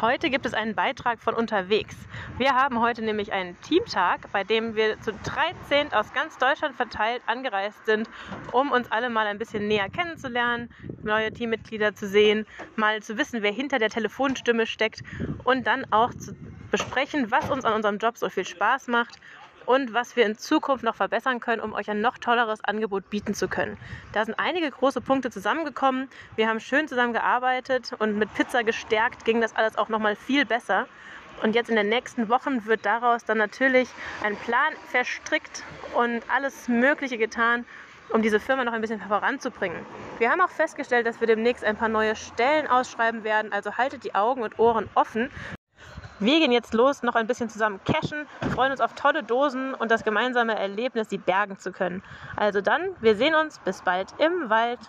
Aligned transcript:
Heute 0.00 0.30
gibt 0.30 0.46
es 0.46 0.54
einen 0.54 0.76
Beitrag 0.76 1.18
von 1.18 1.34
unterwegs. 1.34 1.96
Wir 2.36 2.54
haben 2.54 2.80
heute 2.80 3.02
nämlich 3.02 3.32
einen 3.32 3.60
Teamtag, 3.62 4.30
bei 4.30 4.44
dem 4.44 4.76
wir 4.76 5.00
zu 5.00 5.12
13 5.12 5.92
aus 5.92 6.12
ganz 6.12 6.38
Deutschland 6.38 6.76
verteilt 6.76 7.20
angereist 7.26 7.84
sind, 7.84 8.08
um 8.52 8.70
uns 8.70 8.92
alle 8.92 9.10
mal 9.10 9.26
ein 9.26 9.38
bisschen 9.38 9.66
näher 9.66 9.88
kennenzulernen, 9.88 10.70
neue 11.02 11.32
Teammitglieder 11.32 11.96
zu 11.96 12.06
sehen, 12.06 12.46
mal 12.76 13.02
zu 13.02 13.18
wissen, 13.18 13.42
wer 13.42 13.50
hinter 13.50 13.80
der 13.80 13.90
Telefonstimme 13.90 14.66
steckt 14.66 15.02
und 15.42 15.66
dann 15.66 15.84
auch 15.90 16.14
zu 16.14 16.32
besprechen, 16.70 17.32
was 17.32 17.50
uns 17.50 17.64
an 17.64 17.72
unserem 17.72 17.98
Job 17.98 18.16
so 18.18 18.28
viel 18.28 18.44
Spaß 18.44 18.86
macht 18.86 19.18
und 19.68 19.92
was 19.92 20.16
wir 20.16 20.24
in 20.24 20.38
Zukunft 20.38 20.82
noch 20.82 20.94
verbessern 20.94 21.40
können, 21.40 21.60
um 21.60 21.74
euch 21.74 21.90
ein 21.90 22.00
noch 22.00 22.16
tolleres 22.16 22.64
Angebot 22.64 23.10
bieten 23.10 23.34
zu 23.34 23.48
können. 23.48 23.76
Da 24.14 24.24
sind 24.24 24.38
einige 24.38 24.70
große 24.70 25.02
Punkte 25.02 25.30
zusammengekommen. 25.30 26.08
Wir 26.36 26.48
haben 26.48 26.58
schön 26.58 26.88
zusammengearbeitet 26.88 27.92
und 27.98 28.16
mit 28.16 28.32
Pizza 28.32 28.64
gestärkt 28.64 29.26
ging 29.26 29.42
das 29.42 29.54
alles 29.56 29.76
auch 29.76 29.90
noch 29.90 29.98
mal 29.98 30.16
viel 30.16 30.46
besser. 30.46 30.88
Und 31.42 31.54
jetzt 31.54 31.68
in 31.68 31.76
den 31.76 31.90
nächsten 31.90 32.30
Wochen 32.30 32.64
wird 32.64 32.86
daraus 32.86 33.26
dann 33.26 33.36
natürlich 33.36 33.90
ein 34.24 34.36
Plan 34.36 34.72
verstrickt 34.90 35.62
und 35.94 36.22
alles 36.34 36.66
Mögliche 36.68 37.18
getan, 37.18 37.66
um 38.08 38.22
diese 38.22 38.40
Firma 38.40 38.64
noch 38.64 38.72
ein 38.72 38.80
bisschen 38.80 39.02
voranzubringen. 39.02 39.84
Wir 40.16 40.30
haben 40.30 40.40
auch 40.40 40.48
festgestellt, 40.48 41.06
dass 41.06 41.20
wir 41.20 41.26
demnächst 41.26 41.62
ein 41.62 41.76
paar 41.76 41.90
neue 41.90 42.16
Stellen 42.16 42.68
ausschreiben 42.68 43.22
werden, 43.22 43.52
also 43.52 43.76
haltet 43.76 44.02
die 44.02 44.14
Augen 44.14 44.42
und 44.42 44.58
Ohren 44.58 44.88
offen. 44.94 45.30
Wir 46.20 46.40
gehen 46.40 46.50
jetzt 46.50 46.74
los, 46.74 47.04
noch 47.04 47.14
ein 47.14 47.28
bisschen 47.28 47.48
zusammen 47.48 47.78
cashen, 47.84 48.26
freuen 48.52 48.72
uns 48.72 48.80
auf 48.80 48.92
tolle 48.94 49.22
Dosen 49.22 49.72
und 49.74 49.90
das 49.90 50.02
gemeinsame 50.02 50.58
Erlebnis, 50.58 51.06
die 51.06 51.18
bergen 51.18 51.58
zu 51.58 51.70
können. 51.70 52.02
Also 52.34 52.60
dann, 52.60 52.96
wir 53.00 53.14
sehen 53.14 53.36
uns, 53.36 53.60
bis 53.60 53.82
bald 53.82 54.08
im 54.18 54.50
Wald. 54.50 54.80